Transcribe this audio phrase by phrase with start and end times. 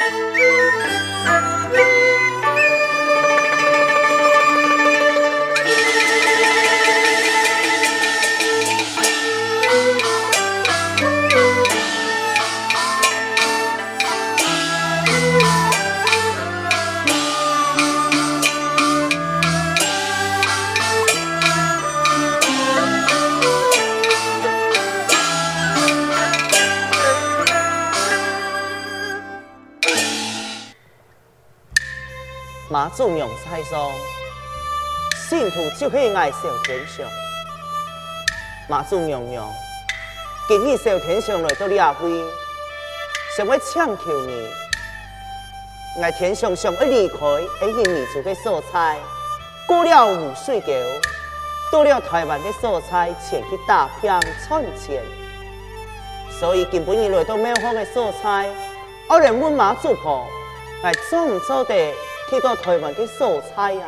[0.00, 0.44] 马
[33.74, 33.92] 娘菜说
[35.28, 37.04] ：“信徒就是爱小天上。
[38.68, 39.52] 马祖娘娘，
[40.46, 42.08] 今日小天上来到了会，
[43.36, 44.48] 想要请求你，
[46.00, 47.16] 爱天上上一离开，
[47.60, 48.96] 爱因民族的所在，
[49.66, 50.72] 过了雾水沟，
[51.72, 54.08] 到了台湾的所在，前去打拼
[54.48, 55.02] 赚钱。
[56.38, 58.48] 所以今晡日来到庙方的所在，
[59.08, 60.24] 我来问马祖婆，
[60.82, 61.74] 来做唔做的？”
[62.30, 63.86] 去到台湾的所在呀，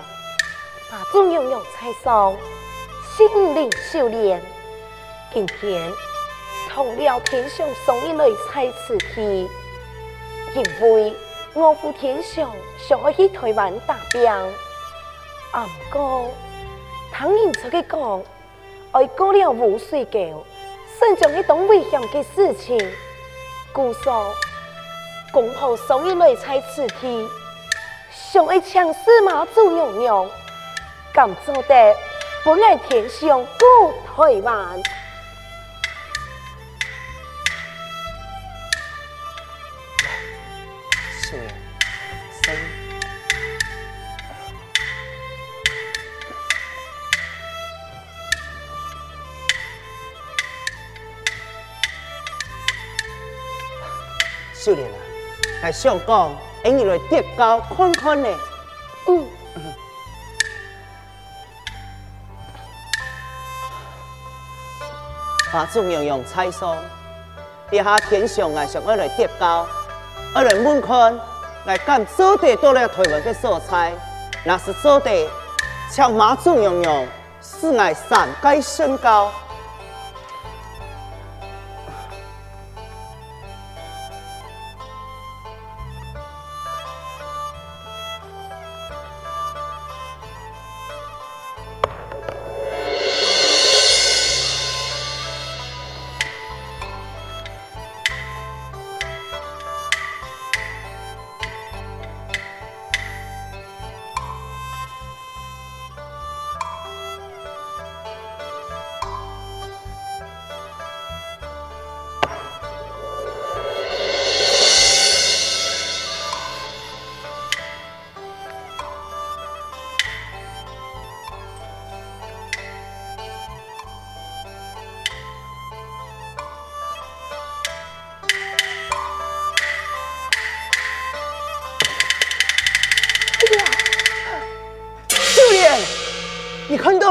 [0.91, 2.37] 把中庸用菜上，
[3.17, 4.43] 心灵修炼。
[5.33, 5.91] 今天
[6.71, 9.49] 同了天上送一类菜词去，
[10.55, 11.15] 因为
[11.55, 16.31] 我父天上想要去台湾打拼，啊不过，
[17.13, 18.23] 唐人出去讲，
[18.93, 20.45] 爱过了无水沟，
[20.99, 22.79] 甚将一种危险的事情，
[23.73, 24.31] 故说
[25.33, 27.27] 公婆送一类菜词去。
[28.37, 30.31] 想爱强势马祖娘娘，
[31.11, 31.97] 敢做得
[32.45, 34.79] 不爱天上顾台湾。
[41.19, 41.49] 是，
[42.43, 42.55] 生。
[54.53, 54.99] 秀莲啊，
[55.63, 56.46] 来上讲。
[56.71, 58.29] 你来跌高看看呢？
[59.09, 59.27] 嗯。
[65.53, 66.77] 马祖娘娘猜说，
[67.71, 69.67] 一下天上啊，上要来跌高，
[70.35, 71.19] 我来问看，
[71.65, 73.93] 来干做得到了台湾的所在，
[74.45, 75.27] 那是做地
[75.91, 77.07] 像马祖娘娘，
[77.41, 79.33] 是爱山高身高。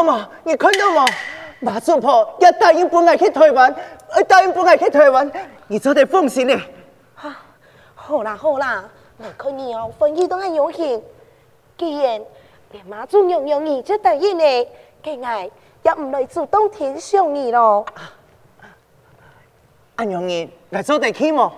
[0.05, 0.29] 你看到吗？
[0.43, 1.05] 你看到吗？
[1.61, 3.73] 马祖婆要答应本来去台湾，
[4.16, 5.31] 要答应本来去台湾，
[5.67, 6.55] 你做得放心呢？
[7.16, 7.41] 哈、啊，
[7.95, 11.01] 好啦好啦，我看你哦，分析都很有心。
[11.77, 12.21] 既然
[12.71, 14.67] 连马祖娘娘你就答应呢，
[15.01, 15.51] 今日
[15.83, 17.85] 也唔来主动提醒你咯。
[19.95, 21.51] 阿娘你来做得去吗？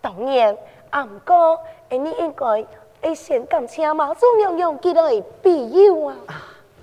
[0.00, 0.56] 当然，
[0.90, 2.66] 阿唔过，你应该
[3.02, 6.16] 会先感谢马祖娘娘几来庇佑啊。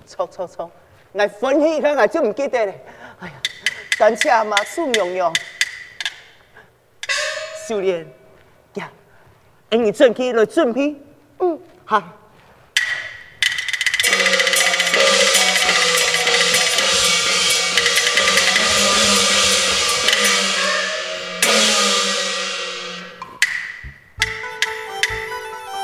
[0.06, 0.70] 错错错，
[1.14, 2.72] 我分析一下，我就唔记得了。
[3.20, 3.34] 哎呀，
[3.98, 5.32] 感谢阿妈苏娘娘，
[7.68, 8.06] 秀莲
[8.74, 8.90] 呀，
[9.70, 10.96] 哎，你准备来准备。
[11.40, 12.02] 嗯，好。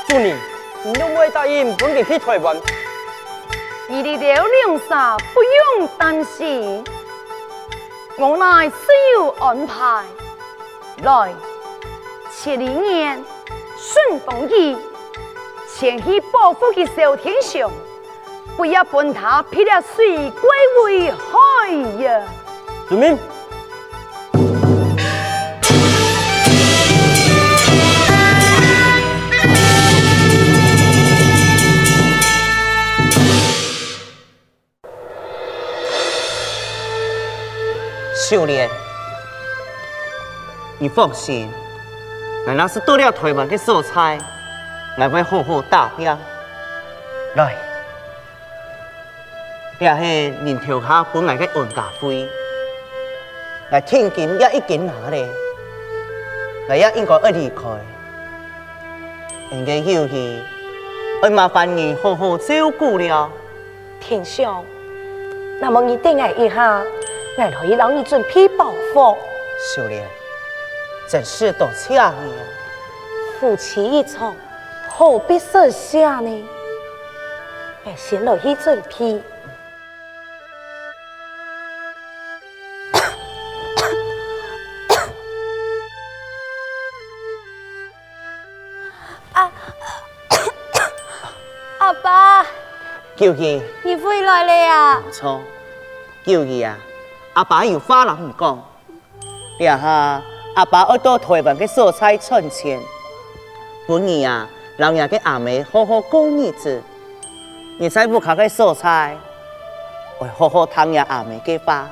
[0.07, 0.33] 祝你，
[0.85, 2.57] 你有冇答应本地去台湾？
[3.91, 6.83] 你的了两啥不用担心，
[8.19, 8.77] 我乃自
[9.15, 10.05] 有安排。
[11.01, 11.33] 来，
[12.31, 13.25] 七零年
[13.75, 14.79] 顺风耳
[15.73, 17.71] 前去报复的小天上，
[18.55, 20.49] 不要本他劈了水归
[20.83, 21.71] 为海
[22.03, 22.21] 呀！
[22.87, 23.17] 遵命。
[38.29, 38.69] 秀莲，
[40.77, 41.51] 你放心，
[42.45, 44.19] 我若是到了台湾的所在，
[44.99, 46.05] 我会好好打拼。
[47.35, 47.55] 来，
[49.79, 52.29] 这是人头下本来的安家费，
[53.71, 55.29] 来天金也已经拿了，
[56.69, 57.63] 我也应该要离开。
[59.49, 60.39] 应该休息，
[61.23, 63.27] 要麻烦你好好照顾了。
[63.99, 64.63] 天上，
[65.59, 66.83] 那么你等我一下，
[67.41, 69.17] 我来让你准备报复。
[69.73, 70.05] 秀莲，
[71.07, 72.13] 真是多谢你啊！
[73.39, 74.35] 夫妻一场，
[74.89, 76.49] 何必设下呢？
[77.85, 79.21] 我先来去准备。
[93.15, 95.01] 救义，你回来了呀？
[95.05, 95.41] 没错，
[96.23, 96.77] 救义啊！
[97.33, 98.59] 阿爸有话人唔讲，
[99.59, 100.21] 呀哈！
[100.55, 102.81] 阿爸要到台湾嘅蔬菜存钱，
[103.87, 106.81] 本意啊，让人嘅阿妹好好过日子。
[107.77, 109.15] 你在屋卡嘅蔬菜，
[110.17, 111.87] 会好好听人阿妹嘅爸。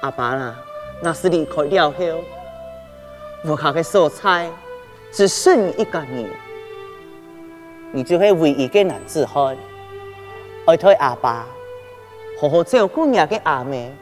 [0.00, 0.56] 阿爸啦，
[1.02, 2.04] 那是离开了后，
[3.44, 4.50] 屋卡嘅蔬菜
[5.12, 6.28] 只剩一个人。
[7.92, 9.56] 你就会唯一嘅男子汉，
[10.66, 11.46] 爱替阿爸
[12.40, 13.92] 好好照顾人嘅阿妹，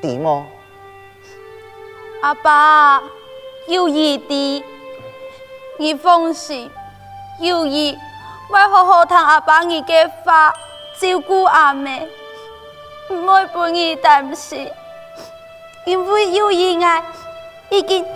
[0.00, 0.46] 点么？
[2.22, 3.02] 阿爸
[3.66, 4.64] 有义的，
[5.76, 6.70] 你放心，
[7.40, 7.98] 有义
[8.48, 10.52] 我好好听阿爸你嘅话，
[11.00, 12.08] 照顾阿妹，
[13.10, 14.70] 唔会俾你担心，
[15.84, 17.02] 因为有义爱
[17.70, 18.12] 已经很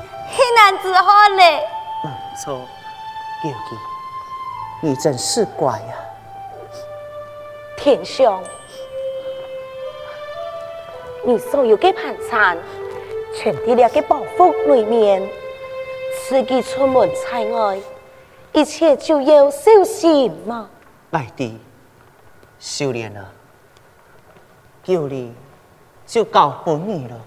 [0.57, 1.61] 难治好了。
[2.05, 2.53] 嗯，错，
[3.43, 3.79] 有义。
[4.83, 5.97] 你真是乖呀，
[7.77, 8.41] 天上，
[11.27, 12.59] 你所有的盘缠，
[13.35, 15.27] 全在了个包袱里面。
[16.29, 17.79] 自己出门在外，
[18.53, 20.69] 一切就要小心嘛。
[21.11, 21.59] 来的，
[22.59, 23.31] 秀莲啊，
[24.83, 25.35] 叫你
[26.07, 27.21] 就交给你了。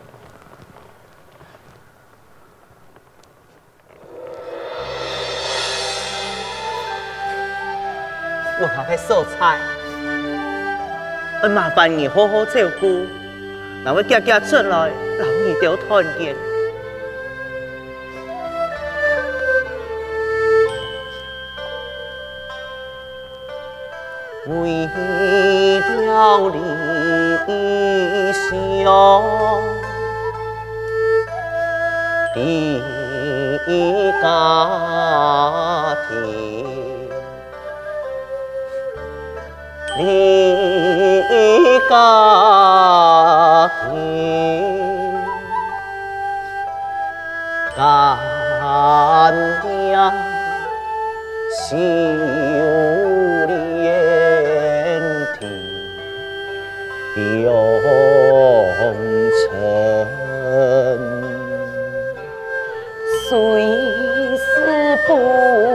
[8.59, 9.59] 我还会做菜，
[11.43, 13.05] 我麻烦你好好照顾，
[13.83, 16.35] 那我家家出来，让你都团圆。
[24.47, 24.87] 为
[26.05, 26.57] 了理
[28.33, 28.49] 想
[32.33, 32.37] 的
[34.21, 34.23] 家
[36.07, 36.09] 庭。
[39.99, 40.03] 你
[41.89, 41.91] 家
[47.75, 49.67] 干爹
[51.51, 51.75] 修
[53.47, 53.49] 炼
[55.39, 55.41] 的
[57.43, 57.45] 永
[59.41, 59.45] 成，
[63.29, 63.29] 虽
[64.37, 64.45] 是
[65.07, 65.66] 不。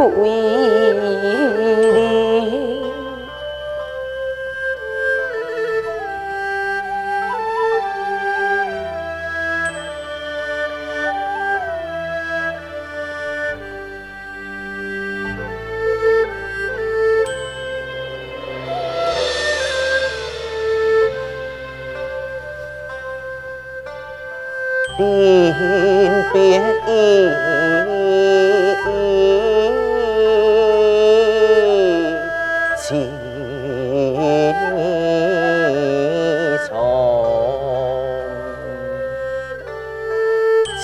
[0.00, 0.69] cụi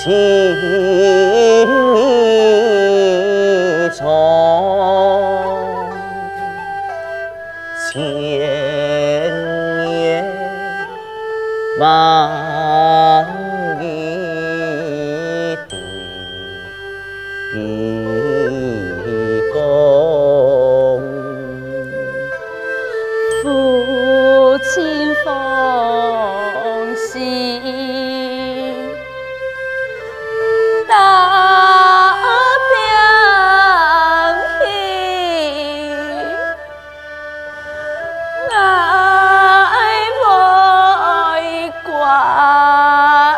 [0.05, 2.06] 啊。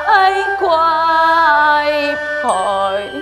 [0.08, 3.19] anh quay hỏi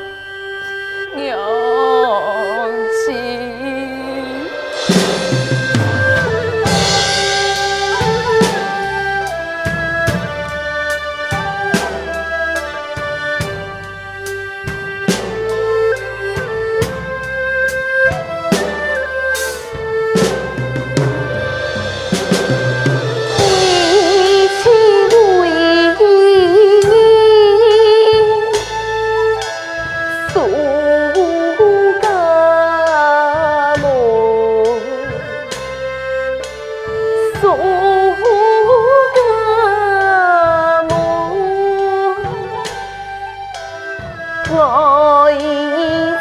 [44.49, 46.16] thôi.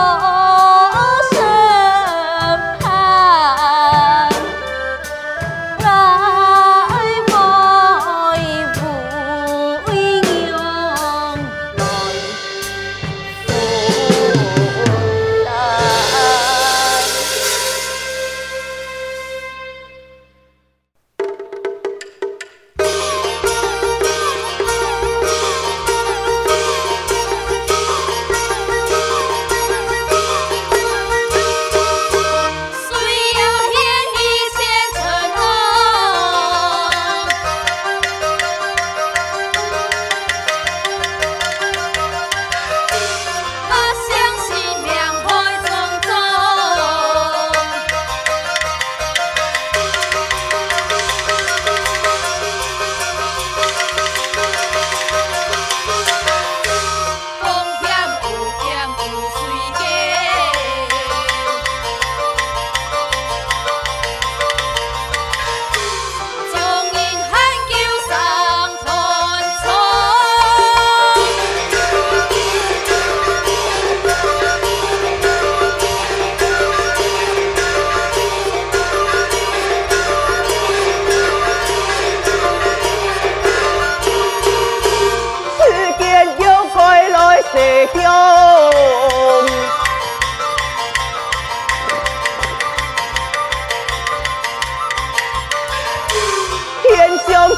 [0.00, 0.26] 어.
[0.26, 0.29] 어.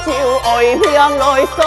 [0.04, 1.62] 往来送。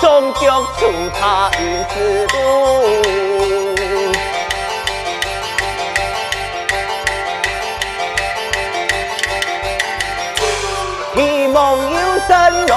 [0.00, 0.80] 双脚出
[1.14, 1.62] 他应
[1.94, 2.32] 知道。
[11.52, 12.74] 望有生来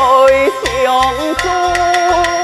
[0.63, 1.01] 相
[1.37, 2.34] 助。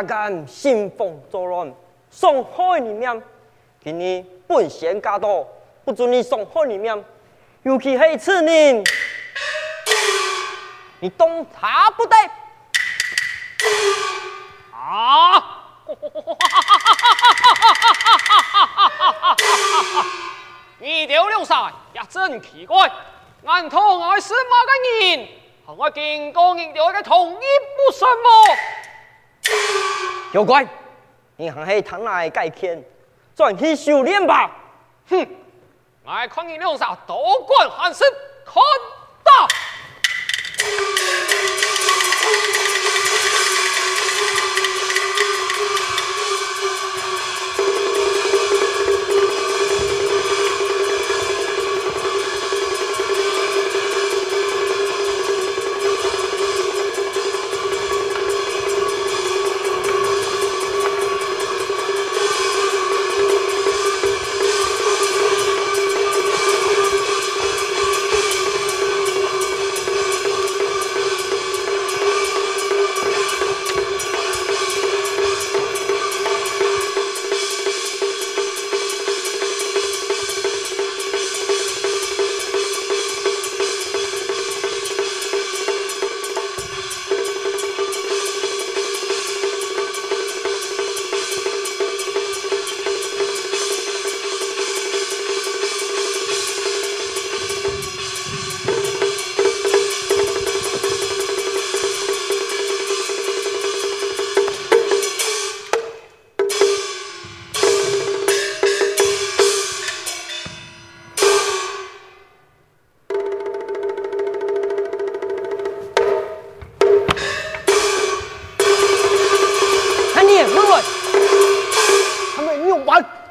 [0.00, 1.70] 你也敢兴风作乱，
[2.10, 3.22] 伤害人命，
[3.84, 5.46] 今日本县驾到，
[5.84, 7.04] 不准你伤害人命，
[7.64, 8.82] 尤其是此人，
[11.00, 12.16] 你动他不得。
[14.72, 15.58] 啊！
[20.78, 22.90] 你丢两山也真奇怪。
[23.44, 24.70] 俺同爱是马个
[25.06, 25.28] 人，
[25.66, 28.56] 和我经过人家的同意不什么？
[30.32, 30.64] 妖怪，
[31.36, 32.80] 你还是贪爱改天，
[33.34, 34.50] 转去修炼吧。
[35.08, 35.26] 哼，
[36.04, 38.04] 我看你两啥多管闲事，
[38.44, 38.62] 看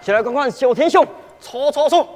[0.09, 1.05] 起来，看看小天秀，
[1.39, 2.07] 搓搓搓！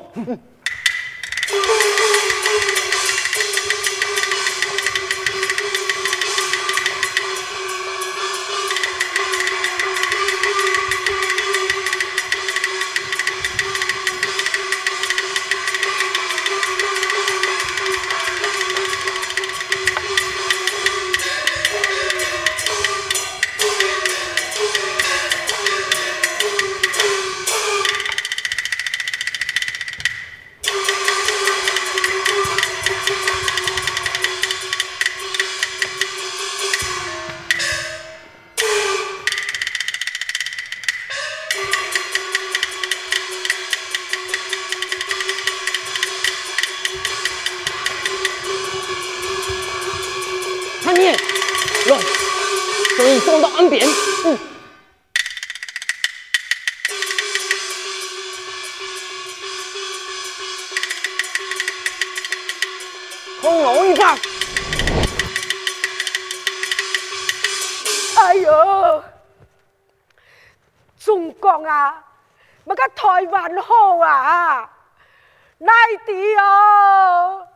[75.64, 77.48] 内地哦，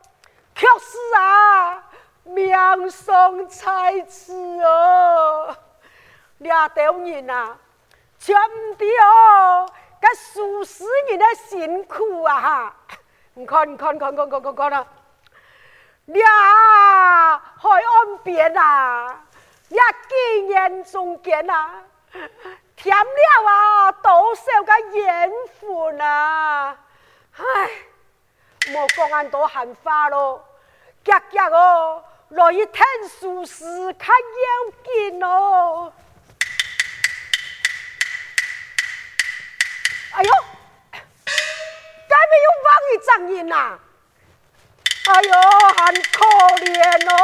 [0.56, 1.84] 却是啊，
[2.24, 5.56] 命丧在此哦。
[6.38, 7.58] 俩条人啊，
[8.18, 8.34] 全
[8.78, 8.88] 掉
[10.00, 12.76] 个数十年的辛苦啊哈！
[13.34, 14.88] 你看，你看，你看，看，看，看，看啦，
[16.06, 16.24] 俩
[17.38, 19.24] 海岸边啊！
[19.68, 21.84] 一几年中间啊，
[22.78, 26.78] 天添了啊，多少个缘分啊！
[27.38, 27.70] 唉，
[28.70, 30.46] 莫讲咁多闲话咯，
[31.04, 32.84] 夹夹哦，来一听
[33.20, 35.94] 书时看要紧哦。
[40.12, 40.32] 哎呦，
[40.92, 43.80] 该没有忘一张人呐？
[45.06, 45.32] 哎呦，
[45.78, 46.26] 很可
[46.66, 46.76] 怜
[47.10, 47.16] 哦。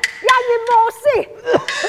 [0.30, 1.79] Lagi.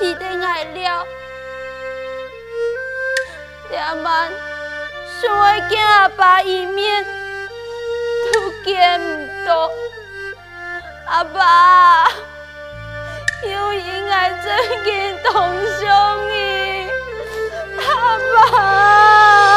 [0.00, 1.06] 一定爱了。
[3.70, 4.28] 连妈
[5.20, 7.04] 想见阿爸一面
[8.32, 9.70] 都见不到。
[11.06, 12.08] 阿爸
[13.42, 15.86] 有应该真样疼爱
[16.30, 16.90] 你
[17.78, 18.18] 阿
[18.52, 19.47] 爸。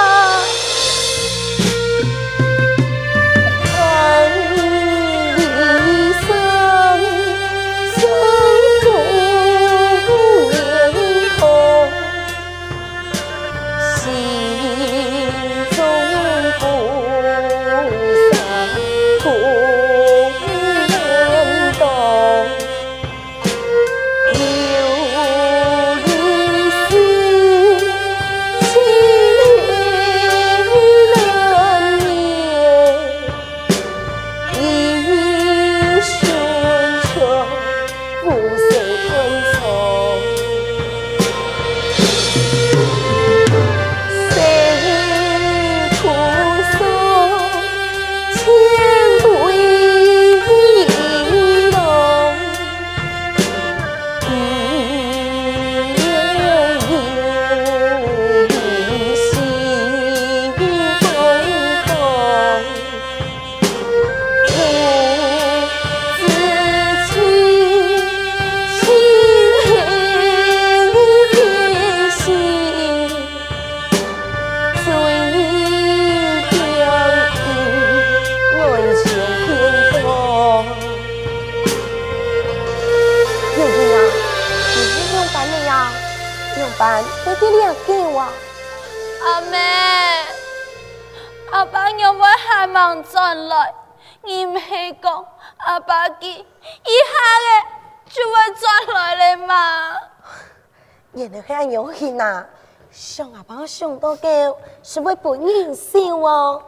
[103.67, 106.63] 上多高是为不人笑哦。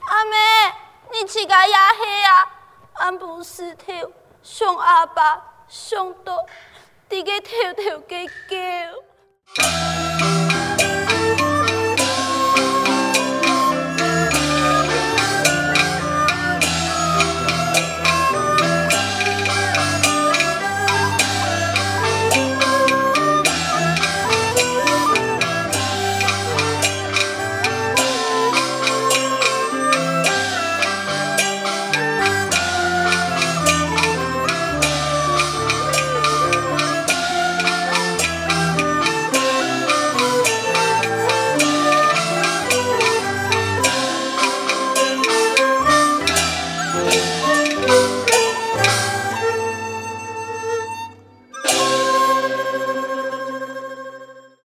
[0.00, 0.36] 阿妹，
[1.12, 2.52] 你自家也黑啊？
[2.94, 3.94] 俺不是跳，
[4.42, 6.36] 上阿爸上多，
[7.08, 9.09] 这个跳跳个叫。